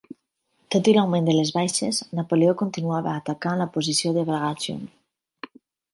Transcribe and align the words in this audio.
Tot 0.75 0.87
i 0.93 0.93
l'augment 0.97 1.27
de 1.29 1.35
les 1.39 1.51
baixes, 1.57 1.99
Napoleó 2.21 2.55
continuava 2.63 3.15
atacant 3.21 3.61
la 3.63 3.71
posició 3.77 4.15
de 4.17 4.25
Bagration. 4.31 4.85